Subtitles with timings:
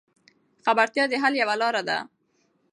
[0.65, 1.97] خبرتیا د حل یوه لار ده.